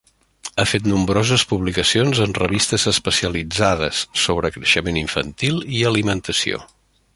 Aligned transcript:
Ha 0.61 0.63
fet 0.69 0.87
nombroses 0.91 1.43
publicacions 1.51 2.21
en 2.25 2.33
revistes 2.39 2.87
especialitzades 2.93 4.01
sobre 4.23 4.53
creixement 4.57 5.01
infantil 5.05 5.63
i 5.79 5.87
alimentació. 5.93 6.67